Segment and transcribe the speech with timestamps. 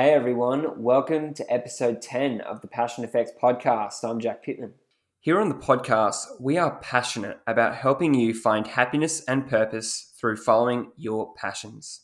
[0.00, 4.02] Hey everyone, welcome to episode 10 of the Passion Effects podcast.
[4.02, 4.72] I'm Jack Pittman.
[5.20, 10.38] Here on the podcast, we are passionate about helping you find happiness and purpose through
[10.38, 12.00] following your passions.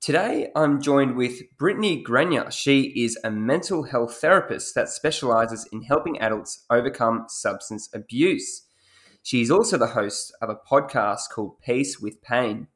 [0.00, 2.48] Today, I'm joined with Brittany Grenier.
[2.52, 8.68] She is a mental health therapist that specializes in helping adults overcome substance abuse.
[9.24, 12.68] She is also the host of a podcast called Peace with Pain.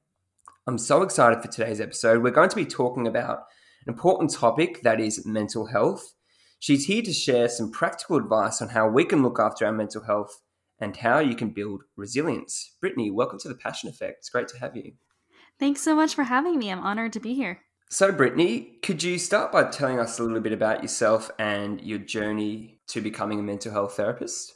[0.67, 2.25] I'm so excited for today's episode.
[2.25, 3.45] We're going to be talking about
[3.87, 6.13] an important topic that is mental health.
[6.59, 10.05] She's here to share some practical advice on how we can look after our mental
[10.05, 10.43] health
[10.79, 12.77] and how you can build resilience.
[12.81, 14.19] Brittany, welcome to the Passion Effect.
[14.19, 14.93] It's great to have you.
[15.59, 16.71] Thanks so much for having me.
[16.71, 17.61] I'm honored to be here.
[17.89, 21.99] So, Brittany, could you start by telling us a little bit about yourself and your
[21.99, 24.55] journey to becoming a mental health therapist?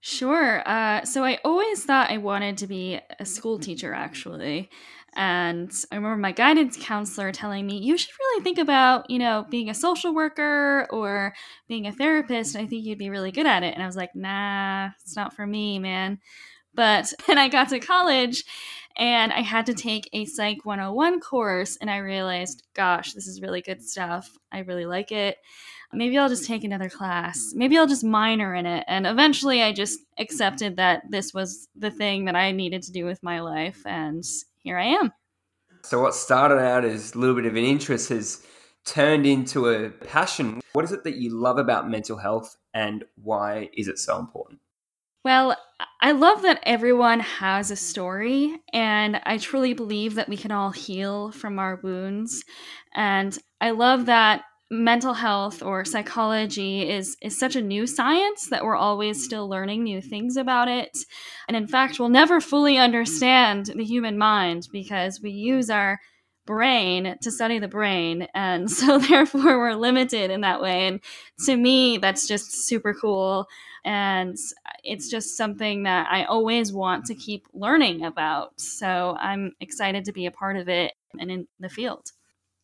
[0.00, 0.62] Sure.
[0.68, 4.68] Uh, so, I always thought I wanted to be a school teacher, actually.
[5.16, 9.46] And I remember my guidance counselor telling me, you should really think about, you know,
[9.50, 11.34] being a social worker or
[11.68, 12.56] being a therapist.
[12.56, 13.74] I think you'd be really good at it.
[13.74, 16.18] And I was like, nah, it's not for me, man.
[16.74, 18.44] But then I got to college
[18.96, 23.40] and I had to take a Psych 101 course, and I realized, gosh, this is
[23.40, 24.28] really good stuff.
[24.52, 25.38] I really like it.
[25.92, 27.52] Maybe I'll just take another class.
[27.54, 28.84] Maybe I'll just minor in it.
[28.86, 33.04] And eventually I just accepted that this was the thing that I needed to do
[33.04, 33.82] with my life.
[33.86, 34.24] And
[34.62, 35.12] here I am.
[35.82, 38.44] So, what started out as a little bit of an interest has
[38.84, 40.60] turned into a passion.
[40.72, 44.60] What is it that you love about mental health and why is it so important?
[45.24, 45.56] Well,
[46.00, 50.70] I love that everyone has a story, and I truly believe that we can all
[50.70, 52.42] heal from our wounds.
[52.94, 58.64] And I love that mental health or psychology is is such a new science that
[58.64, 60.96] we're always still learning new things about it.
[61.48, 66.00] And in fact we'll never fully understand the human mind because we use our
[66.46, 68.28] brain to study the brain.
[68.32, 70.86] And so therefore we're limited in that way.
[70.86, 71.00] And
[71.46, 73.48] to me that's just super cool.
[73.84, 74.36] And
[74.84, 78.60] it's just something that I always want to keep learning about.
[78.60, 82.12] So I'm excited to be a part of it and in the field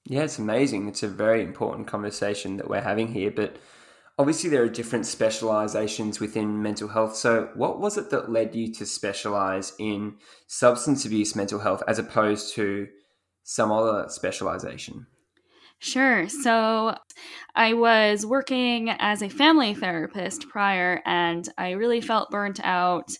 [0.08, 0.88] yeah, it's amazing.
[0.88, 3.30] It's a very important conversation that we're having here.
[3.30, 3.56] But
[4.18, 7.16] obviously, there are different specializations within mental health.
[7.16, 10.14] So, what was it that led you to specialize in
[10.46, 12.86] substance abuse mental health as opposed to
[13.42, 15.06] some other specialization?
[15.78, 16.26] Sure.
[16.28, 16.96] So
[17.54, 23.10] I was working as a family therapist prior, and I really felt burnt out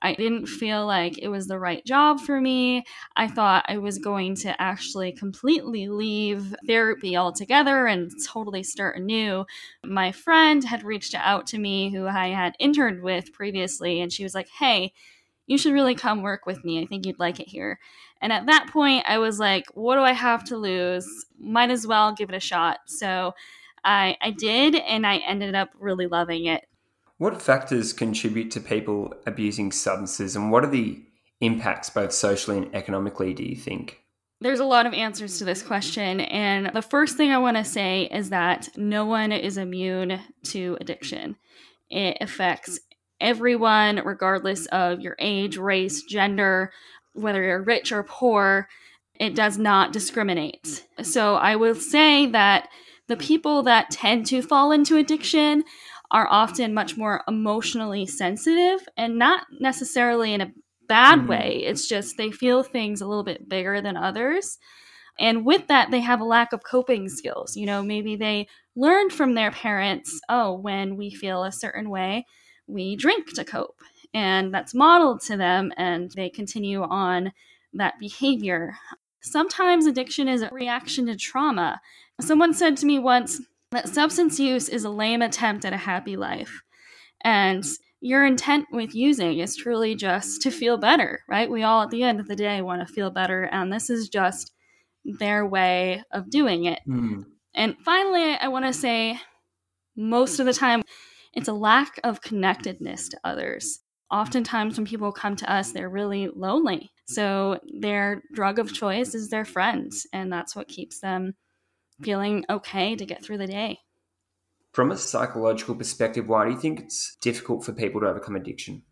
[0.00, 2.84] I didn't feel like it was the right job for me.
[3.16, 9.44] I thought I was going to actually completely leave therapy altogether and totally start anew.
[9.84, 14.22] My friend had reached out to me who I had interned with previously, and she
[14.22, 14.92] was like, Hey,
[15.46, 16.80] you should really come work with me.
[16.80, 17.80] I think you'd like it here.
[18.20, 21.26] And at that point, I was like, What do I have to lose?
[21.40, 22.78] Might as well give it a shot.
[22.86, 23.34] So
[23.84, 26.66] I, I did, and I ended up really loving it.
[27.18, 31.02] What factors contribute to people abusing substances, and what are the
[31.40, 34.00] impacts, both socially and economically, do you think?
[34.40, 36.20] There's a lot of answers to this question.
[36.20, 40.78] And the first thing I want to say is that no one is immune to
[40.80, 41.36] addiction.
[41.90, 42.78] It affects
[43.20, 46.72] everyone, regardless of your age, race, gender,
[47.14, 48.68] whether you're rich or poor.
[49.18, 50.86] It does not discriminate.
[51.02, 52.68] So I will say that
[53.08, 55.64] the people that tend to fall into addiction
[56.10, 60.52] are often much more emotionally sensitive and not necessarily in a
[60.88, 61.28] bad mm-hmm.
[61.28, 61.62] way.
[61.64, 64.58] It's just they feel things a little bit bigger than others.
[65.18, 67.56] And with that, they have a lack of coping skills.
[67.56, 72.24] You know, maybe they learned from their parents, oh, when we feel a certain way,
[72.66, 73.80] we drink to cope.
[74.14, 77.32] And that's modeled to them, and they continue on
[77.74, 78.76] that behavior.
[79.20, 81.80] Sometimes addiction is a reaction to trauma.
[82.20, 86.16] Someone said to me once, that substance use is a lame attempt at a happy
[86.16, 86.62] life.
[87.22, 87.64] And
[88.00, 91.50] your intent with using is truly just to feel better, right?
[91.50, 93.44] We all, at the end of the day, want to feel better.
[93.44, 94.52] And this is just
[95.04, 96.80] their way of doing it.
[96.88, 97.24] Mm.
[97.54, 99.18] And finally, I want to say
[99.96, 100.82] most of the time,
[101.34, 103.80] it's a lack of connectedness to others.
[104.10, 106.90] Oftentimes, when people come to us, they're really lonely.
[107.06, 111.34] So, their drug of choice is their friends, and that's what keeps them
[112.02, 113.80] feeling okay to get through the day.
[114.72, 118.82] From a psychological perspective, why do you think it's difficult for people to overcome addiction?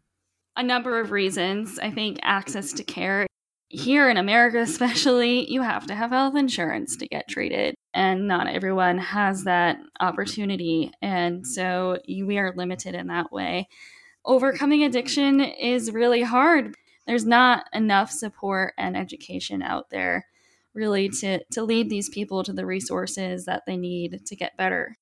[0.57, 1.79] A number of reasons.
[1.79, 3.27] I think access to care.
[3.69, 8.47] Here in America, especially, you have to have health insurance to get treated, and not
[8.47, 10.93] everyone has that opportunity.
[11.03, 13.69] And so we are limited in that way.
[14.25, 16.75] Overcoming addiction is really hard.
[17.07, 20.27] There's not enough support and education out there
[20.77, 24.97] really to to lead these people to the resources that they need to get better.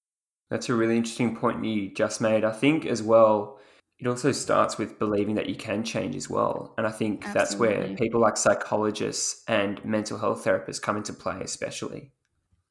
[0.50, 2.44] That's a really interesting point you just made.
[2.44, 3.58] I think as well
[3.98, 6.74] it also starts with believing that you can change as well.
[6.76, 7.38] And I think Absolutely.
[7.38, 12.10] that's where people like psychologists and mental health therapists come into play, especially.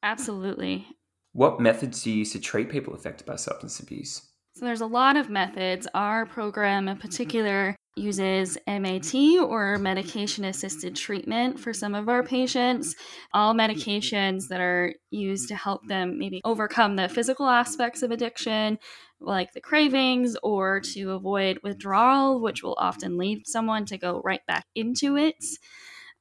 [0.02, 0.86] Absolutely.
[1.32, 4.22] What methods do you use to treat people affected by substance abuse?
[4.54, 5.88] So there's a lot of methods.
[5.94, 12.94] Our program in particular uses MAT or medication assisted treatment for some of our patients.
[13.32, 18.78] All medications that are used to help them maybe overcome the physical aspects of addiction,
[19.20, 24.44] like the cravings, or to avoid withdrawal, which will often lead someone to go right
[24.46, 25.42] back into it.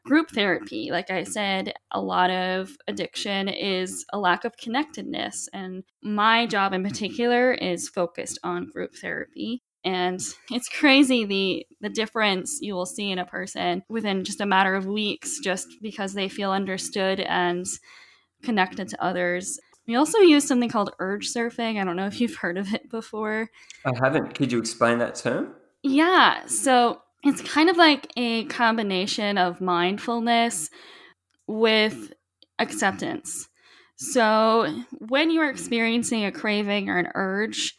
[0.05, 5.47] Group therapy, like I said, a lot of addiction is a lack of connectedness.
[5.53, 10.19] And my job in particular is focused on group therapy and
[10.51, 14.75] it's crazy the the difference you will see in a person within just a matter
[14.75, 17.65] of weeks just because they feel understood and
[18.43, 19.59] connected to others.
[19.87, 21.79] We also use something called urge surfing.
[21.79, 23.49] I don't know if you've heard of it before.
[23.85, 24.35] I haven't.
[24.35, 25.55] Could you explain that term?
[25.81, 30.69] Yeah so it's kind of like a combination of mindfulness
[31.47, 32.13] with
[32.59, 33.47] acceptance.
[33.95, 37.75] So when you're experiencing a craving or an urge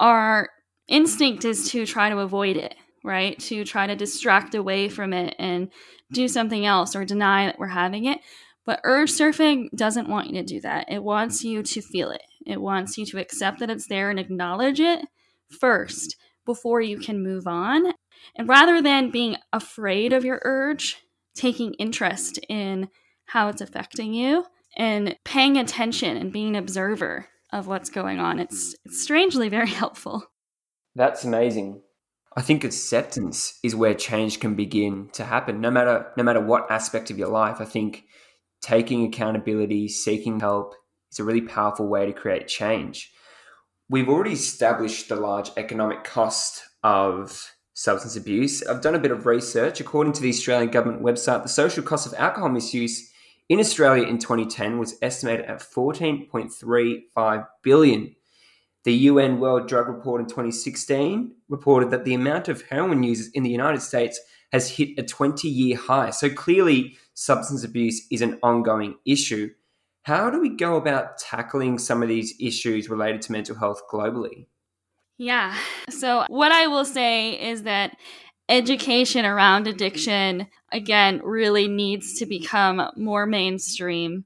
[0.00, 0.48] our
[0.88, 2.74] instinct is to try to avoid it,
[3.04, 3.38] right?
[3.40, 5.70] To try to distract away from it and
[6.12, 8.20] do something else or deny that we're having it.
[8.64, 10.90] But urge surfing doesn't want you to do that.
[10.90, 12.22] It wants you to feel it.
[12.46, 15.06] It wants you to accept that it's there and acknowledge it
[15.60, 17.92] first before you can move on.
[18.36, 20.98] And rather than being afraid of your urge,
[21.34, 22.88] taking interest in
[23.26, 24.44] how it's affecting you
[24.76, 28.38] and paying attention and being an observer of what's going on.
[28.38, 30.24] It's, it's strangely very helpful.
[30.98, 31.82] That's amazing.
[32.36, 35.60] I think acceptance is where change can begin to happen.
[35.60, 38.02] No matter no matter what aspect of your life, I think
[38.60, 40.74] taking accountability, seeking help
[41.12, 43.12] is a really powerful way to create change.
[43.88, 48.66] We've already established the large economic cost of substance abuse.
[48.66, 49.80] I've done a bit of research.
[49.80, 53.08] According to the Australian government website, the social cost of alcohol misuse
[53.48, 58.16] in Australia in 2010 was estimated at 14.35 billion.
[58.84, 63.42] The UN World Drug Report in 2016 reported that the amount of heroin users in
[63.42, 64.20] the United States
[64.52, 66.10] has hit a 20 year high.
[66.10, 69.50] So clearly, substance abuse is an ongoing issue.
[70.02, 74.46] How do we go about tackling some of these issues related to mental health globally?
[75.18, 75.54] Yeah.
[75.90, 77.96] So, what I will say is that
[78.48, 84.24] education around addiction, again, really needs to become more mainstream.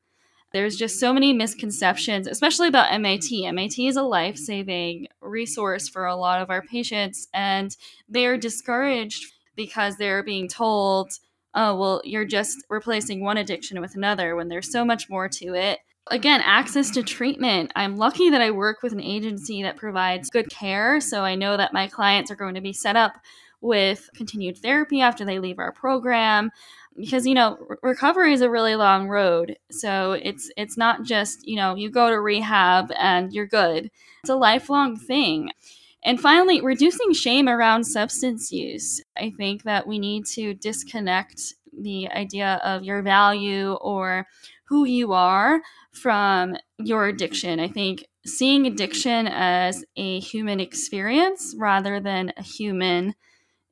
[0.52, 3.30] There's just so many misconceptions, especially about MAT.
[3.54, 7.74] MAT is a life saving resource for a lot of our patients, and
[8.08, 11.12] they are discouraged because they're being told,
[11.54, 15.54] oh, well, you're just replacing one addiction with another when there's so much more to
[15.54, 15.80] it.
[16.08, 17.72] Again, access to treatment.
[17.76, 21.00] I'm lucky that I work with an agency that provides good care.
[21.00, 23.14] So I know that my clients are going to be set up
[23.60, 26.50] with continued therapy after they leave our program
[26.96, 29.56] because you know recovery is a really long road.
[29.70, 33.90] So it's it's not just you know you go to rehab and you're good.
[34.22, 35.50] It's a lifelong thing.
[36.04, 39.00] And finally reducing shame around substance use.
[39.16, 44.26] I think that we need to disconnect the idea of your value or
[44.64, 45.60] who you are
[45.92, 47.60] from your addiction.
[47.60, 53.14] I think seeing addiction as a human experience rather than a human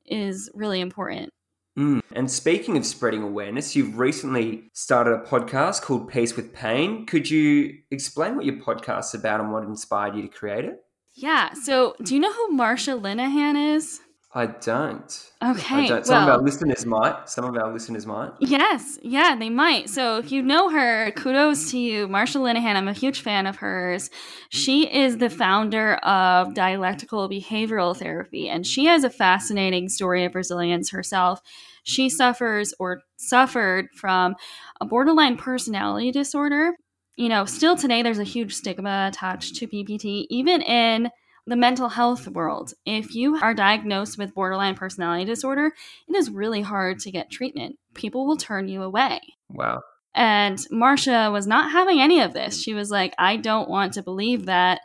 [0.05, 1.33] is really important
[1.77, 2.01] Mm.
[2.13, 7.05] And speaking of spreading awareness, you've recently started a podcast called Peace with Pain.
[7.05, 10.83] Could you explain what your podcast's about and what inspired you to create it?
[11.13, 11.53] Yeah.
[11.53, 14.01] So, do you know who Marsha Linehan is?
[14.33, 15.31] I don't.
[15.43, 15.75] Okay.
[15.75, 16.05] I don't.
[16.05, 17.29] Some well, of our listeners might.
[17.29, 18.31] Some of our listeners might.
[18.39, 18.97] Yes.
[19.03, 19.89] Yeah, they might.
[19.89, 22.07] So if you know her, kudos to you.
[22.07, 24.09] Marsha Linehan, I'm a huge fan of hers.
[24.49, 30.33] She is the founder of dialectical behavioral therapy, and she has a fascinating story of
[30.33, 31.41] resilience herself.
[31.83, 34.35] She suffers or suffered from
[34.79, 36.71] a borderline personality disorder.
[37.17, 41.09] You know, still today, there's a huge stigma attached to BPD, even in
[41.51, 42.73] the mental health world.
[42.85, 45.73] If you are diagnosed with borderline personality disorder,
[46.07, 47.77] it is really hard to get treatment.
[47.93, 49.19] People will turn you away.
[49.49, 49.81] Wow.
[50.15, 52.63] And Marsha was not having any of this.
[52.63, 54.79] She was like, I don't want to believe that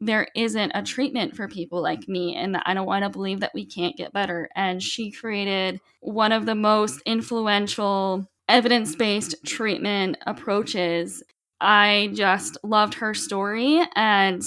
[0.00, 3.54] there isn't a treatment for people like me and I don't want to believe that
[3.54, 4.48] we can't get better.
[4.56, 11.22] And she created one of the most influential evidence based treatment approaches.
[11.60, 14.42] I just loved her story and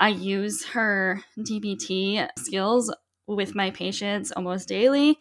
[0.00, 2.92] I use her DBT skills
[3.26, 5.18] with my patients almost daily,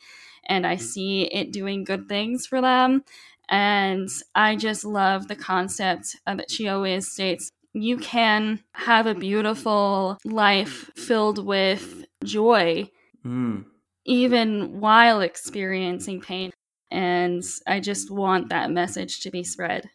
[0.47, 3.03] and I see it doing good things for them.
[3.49, 10.17] And I just love the concept that she always states you can have a beautiful
[10.23, 12.89] life filled with joy,
[13.25, 13.65] Mm.
[14.05, 16.51] even while experiencing pain.
[16.89, 19.89] And I just want that message to be spread.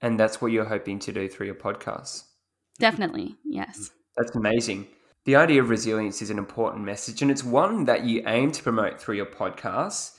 [0.00, 2.24] And that's what you're hoping to do through your podcast.
[2.78, 3.90] Definitely, yes.
[4.18, 4.88] That's amazing.
[5.26, 8.62] The idea of resilience is an important message, and it's one that you aim to
[8.62, 10.18] promote through your podcast.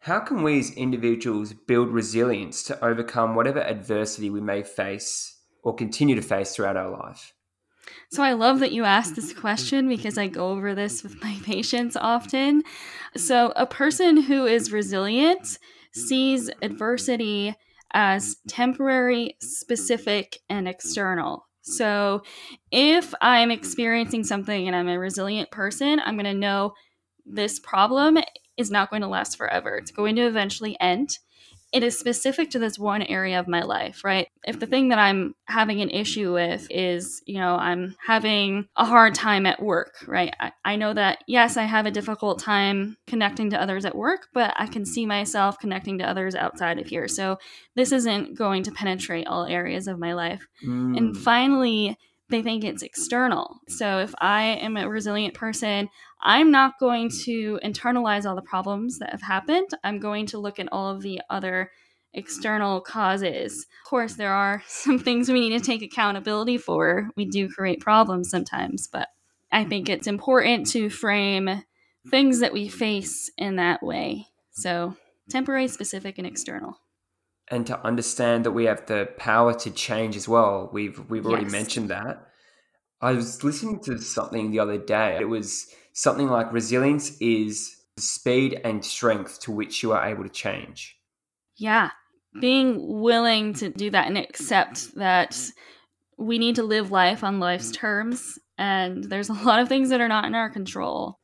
[0.00, 5.74] How can we as individuals build resilience to overcome whatever adversity we may face or
[5.74, 7.34] continue to face throughout our life?
[8.10, 11.38] So I love that you asked this question because I go over this with my
[11.44, 12.64] patients often.
[13.16, 15.58] So, a person who is resilient
[15.92, 17.54] sees adversity
[17.92, 21.46] as temporary, specific, and external.
[21.66, 21.72] Mm-hmm.
[21.72, 22.22] So,
[22.70, 23.58] if I'm mm-hmm.
[23.58, 26.74] experiencing something and I'm a resilient person, I'm going to know
[27.24, 28.18] this problem
[28.56, 29.76] is not going to last forever.
[29.76, 31.18] It's going to eventually end.
[31.72, 34.28] It is specific to this one area of my life, right?
[34.44, 38.84] If the thing that I'm having an issue with is, you know, I'm having a
[38.84, 40.34] hard time at work, right?
[40.38, 44.28] I, I know that, yes, I have a difficult time connecting to others at work,
[44.32, 47.08] but I can see myself connecting to others outside of here.
[47.08, 47.38] So
[47.74, 50.46] this isn't going to penetrate all areas of my life.
[50.64, 50.96] Mm.
[50.96, 52.86] And finally, they think it's mm-hmm.
[52.86, 53.44] external.
[53.44, 53.72] Mm-hmm.
[53.72, 55.88] So if I am a resilient person,
[56.20, 57.24] I'm not going mm-hmm.
[57.24, 59.68] to internalize all the problems that have happened.
[59.84, 61.70] I'm going to look at all of the other
[62.12, 63.66] external causes.
[63.84, 67.10] Of course, there are some things we need to take accountability for.
[67.16, 69.08] We do create problems sometimes, but
[69.52, 71.62] I think it's important to frame
[72.10, 74.26] things that we face in that way.
[74.50, 74.96] So,
[75.28, 76.78] temporary, specific, and external.
[77.50, 80.70] And to understand that we have the power to change as well.
[80.72, 81.52] We've we've already Yes.
[81.52, 82.26] mentioned that.
[83.00, 85.18] I was listening to something the other day.
[85.20, 90.24] It was something like resilience is the speed and strength to which you are able
[90.24, 90.96] to change.
[91.56, 91.90] Yeah.
[92.40, 95.38] Being willing to do that and accept that
[96.18, 98.38] we need to live life on life's terms.
[98.58, 101.18] And there's a lot of things that are not in our control.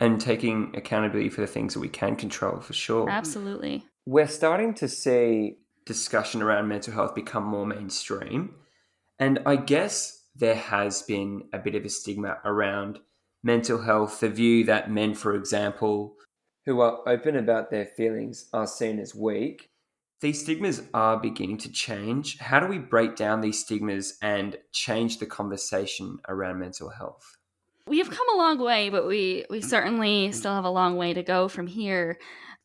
[0.00, 3.08] And taking accountability for the things that we can control for sure.
[3.10, 3.84] Absolutely.
[4.10, 8.54] We're starting to see discussion around mental health become more mainstream.
[9.18, 13.00] And I guess there has been a bit of a stigma around
[13.42, 16.14] mental health, the view that men, for example,
[16.64, 19.68] who are open about their feelings are seen as weak.
[20.22, 22.38] These stigmas are beginning to change.
[22.38, 27.36] How do we break down these stigmas and change the conversation around mental health?
[27.86, 31.22] We've come a long way, but we, we certainly still have a long way to
[31.22, 32.18] go from here.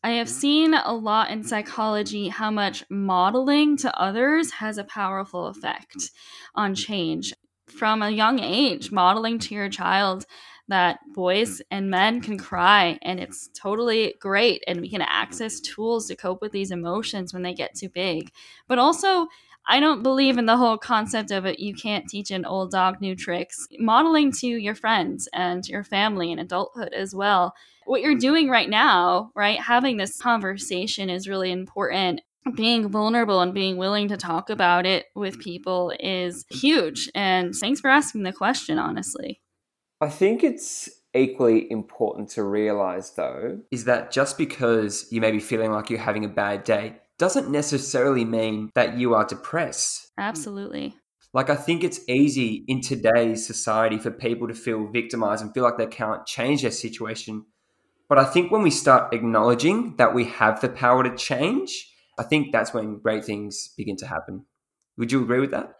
[0.06, 5.48] I have seen a lot in psychology how much modeling to others has a powerful
[5.48, 6.12] effect
[6.56, 7.34] on change.
[7.68, 10.26] From a young age, modeling to your child
[10.68, 16.08] that boys and men can cry and it's totally great and we can access tools
[16.08, 18.30] to cope with these emotions when they get too big.
[18.68, 19.28] But also,
[19.66, 21.60] I don't believe in the whole concept of it.
[21.60, 23.68] You can't teach an old dog new tricks.
[23.80, 27.54] Modeling to your friends and your family and adulthood as well.
[27.86, 29.60] What you're doing right now, right?
[29.60, 32.22] Having this conversation is really important.
[32.56, 37.10] Being vulnerable and being willing to talk about it with people is huge.
[37.16, 39.42] And thanks for asking the question, honestly.
[40.02, 45.40] I think it's equally important to realize, though, is that just because you may be
[45.40, 50.12] feeling like you're having a bad day doesn't necessarily mean that you are depressed.
[50.18, 50.96] Absolutely.
[51.34, 55.64] Like, I think it's easy in today's society for people to feel victimized and feel
[55.64, 57.46] like they can't change their situation.
[58.08, 62.24] But I think when we start acknowledging that we have the power to change, I
[62.24, 64.46] think that's when great things begin to happen.
[64.98, 65.74] Would you agree with that?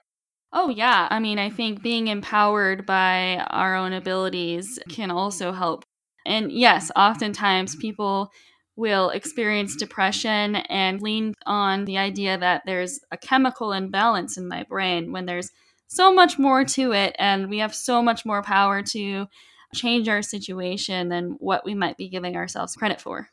[0.52, 1.08] Oh, yeah.
[1.12, 5.84] I mean, I think being empowered by our own abilities can also help.
[6.26, 8.32] And yes, oftentimes people
[8.76, 14.64] will experience depression and lean on the idea that there's a chemical imbalance in my
[14.64, 15.52] brain when there's
[15.88, 19.28] so much more to it and we have so much more power to
[19.74, 23.30] change our situation than what we might be giving ourselves credit for.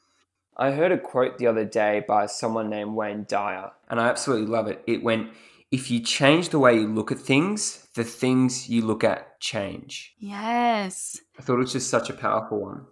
[0.57, 4.47] I heard a quote the other day by someone named Wayne Dyer, and I absolutely
[4.47, 4.83] love it.
[4.87, 5.31] It went,
[5.71, 10.15] If you change the way you look at things, the things you look at change.
[10.19, 11.19] Yes.
[11.39, 12.87] I thought it was just such a powerful one.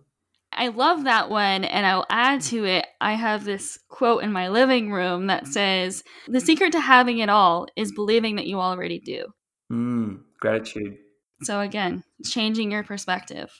[0.59, 2.85] I love that one, and I'll add to it.
[3.01, 7.29] I have this quote in my living room that says, The secret to having it
[7.29, 9.27] all is believing that you already do.
[9.73, 10.99] Mm, gratitude.
[11.43, 13.53] So, again, changing your perspective.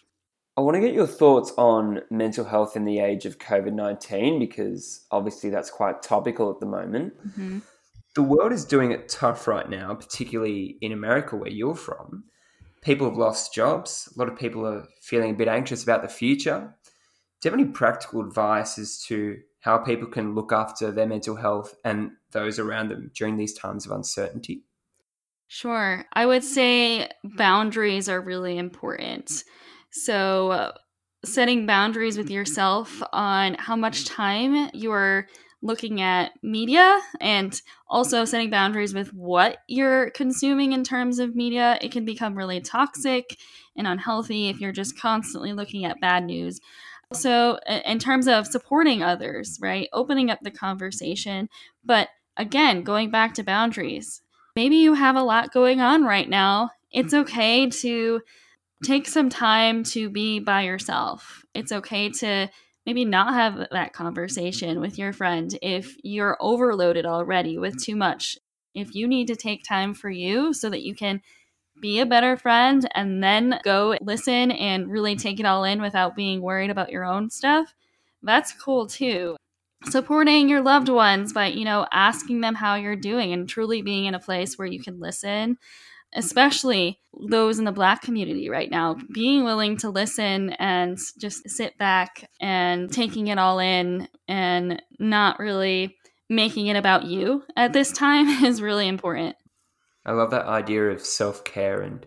[0.57, 4.41] I want to get your thoughts on mental health in the age of COVID 19
[4.41, 7.15] because obviously that's quite topical at the moment.
[7.29, 7.63] Mhm.
[8.17, 12.25] The world is doing it tough right now, particularly in America, where you're from.
[12.83, 14.13] People have lost jobs.
[14.15, 16.75] A lot of people are feeling a bit anxious about the future.
[17.41, 21.37] Do you have any practical advice as to how people can look after their mental
[21.37, 24.65] health and those around them during these times of uncertainty?
[25.49, 26.05] Sure.
[26.13, 29.45] I would say boundaries are really important.
[29.91, 30.73] So,
[31.25, 35.27] setting boundaries with yourself on how much time you're
[35.61, 41.79] looking at media and also setting boundaries with what you're consuming in terms of media.
[41.81, 43.39] It can become really toxic
[43.77, 46.61] and unhealthy if you're just constantly looking at bad news.
[47.13, 49.89] So, in terms of supporting others, right?
[49.93, 51.49] Opening up the conversation.
[51.85, 54.21] But again, going back to boundaries,
[54.55, 56.71] maybe you have a lot going on right now.
[56.93, 58.21] It's okay to
[58.85, 61.45] take some time to be by yourself.
[61.55, 62.49] It's okay to
[62.89, 68.39] maybe not have that conversation with your friend if you're overloaded already with too much.
[68.75, 71.21] If you need to take time for you so that you can
[71.83, 76.17] be a better friend and then go listen and really take it all in without
[76.17, 77.75] being worried about your own stuff,
[78.23, 79.37] that's cool too.
[79.91, 84.07] Supporting your loved ones by, you know, asking them how you're doing and truly being
[84.07, 85.59] in a place where you can listen,
[86.15, 86.99] especially
[87.29, 92.29] those in the black community right now, being willing to listen and just sit back
[92.41, 95.97] and taking it all in and not really
[96.29, 99.37] making it about you at this time is really important.
[100.05, 102.07] I love that idea of self care and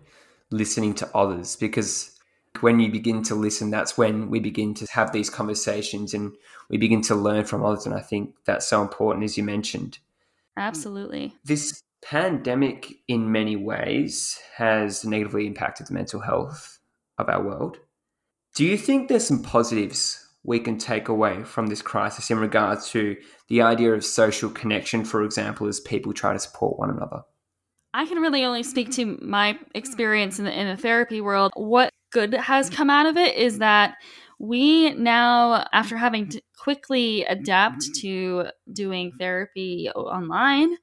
[0.50, 2.18] listening to others because
[2.60, 6.34] when you begin to listen, that's when we begin to have these conversations and
[6.70, 7.86] we begin to learn from others.
[7.86, 10.00] And I think that's so important, as you mentioned.
[10.58, 11.34] Absolutely.
[11.46, 16.80] This pandemic, in many ways, has negatively impacted the mental health
[17.18, 17.78] of our world.
[18.56, 22.90] Do you think there's some positives we can take away from this crisis in regards
[22.90, 23.16] to
[23.48, 27.22] the idea of social connection, for example, as people try to support one another?
[27.94, 31.52] I can really only speak to my experience in the, in the therapy world.
[31.56, 33.96] What good has come out of it is that
[34.40, 40.76] we now, after having to quickly adapt to doing therapy online,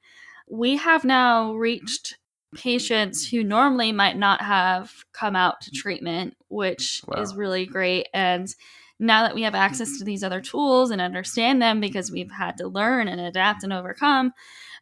[0.49, 2.61] we have now reached mm-hmm.
[2.61, 5.81] patients who normally might not have come out to mm-hmm.
[5.81, 7.21] treatment, which wow.
[7.21, 8.07] is really great.
[8.13, 8.47] And
[8.99, 10.05] now that we have access to mm-hmm.
[10.05, 14.33] these other tools and understand them because we've had to learn and adapt and overcome,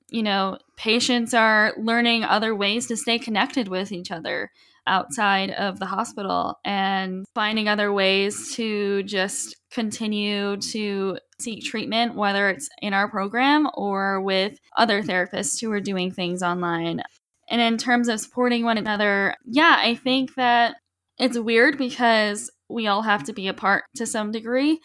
[0.10, 4.52] you know, patients are learning other ways to stay connected with each other
[4.88, 12.50] outside of the hospital and finding other ways to just continue to seek treatment, whether
[12.50, 17.02] it's in our program or with other therapists who are doing things online.
[17.50, 20.76] And in terms of supporting one another, yeah, I think that
[21.20, 24.80] it's weird because we all have to be apart to some degree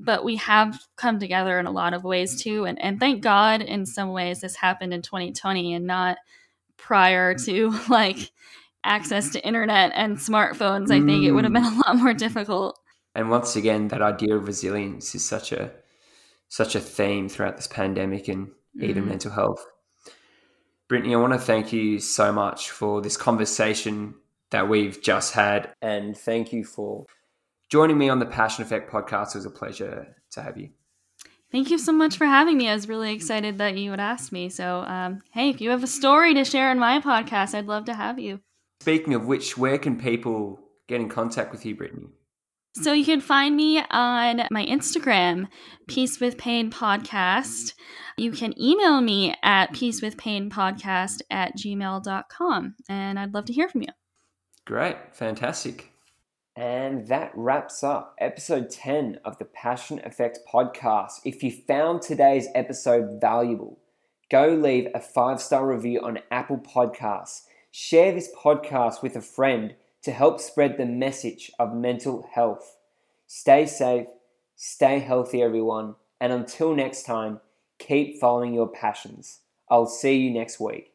[0.00, 3.60] but we have come together in a lot of ways too and, and thank god
[3.60, 6.18] in some ways this happened in 2020 and not
[6.76, 8.30] prior to like
[8.88, 12.78] access to internet and smartphones i think it would have been a lot more difficult
[13.14, 15.70] and once again that idea of resilience is such a
[16.48, 18.48] such a theme throughout this pandemic and
[18.80, 19.08] even mm.
[19.08, 19.64] mental health
[20.88, 24.14] brittany i want to thank you so much for this conversation
[24.50, 27.06] that we've just had and thank you for
[27.68, 29.34] joining me on the Passion Effect podcast.
[29.34, 30.70] It was a pleasure to have you.
[31.50, 32.68] Thank you so much for having me.
[32.68, 34.50] I was really excited that you would ask me.
[34.50, 37.86] So, um, hey, if you have a story to share in my podcast, I'd love
[37.86, 38.40] to have you.
[38.80, 42.08] Speaking of which, where can people get in contact with you, Brittany?
[42.74, 45.48] So you can find me on my Instagram,
[45.88, 47.74] Peace with Pain Podcast.
[48.16, 52.74] You can email me at peacewithpainpodcast at gmail.com.
[52.88, 53.88] And I'd love to hear from you.
[54.64, 54.96] Great.
[55.12, 55.92] Fantastic.
[56.54, 61.20] And that wraps up episode 10 of the Passion Effect podcast.
[61.24, 63.78] If you found today's episode valuable,
[64.30, 67.42] go leave a five star review on Apple Podcasts.
[67.70, 72.78] Share this podcast with a friend to help spread the message of mental health.
[73.26, 74.06] Stay safe,
[74.56, 75.94] stay healthy, everyone.
[76.20, 77.40] And until next time,
[77.78, 79.40] keep following your passions.
[79.68, 80.87] I'll see you next week.